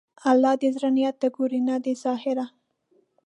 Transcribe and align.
الله 0.29 0.53
د 0.61 0.63
زړه 0.75 0.89
نیت 0.95 1.15
ته 1.21 1.27
ګوري، 1.35 1.59
نه 1.67 1.75
د 1.83 1.87
ظاهره. 2.03 2.45